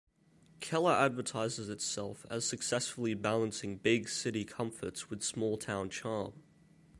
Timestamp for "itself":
1.69-2.25